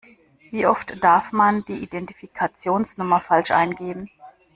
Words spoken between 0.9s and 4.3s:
darf man die Identifikationsnummer falsch eingeben?